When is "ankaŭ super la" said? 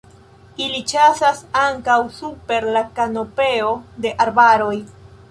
1.63-2.81